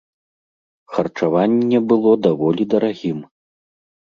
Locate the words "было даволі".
1.91-2.69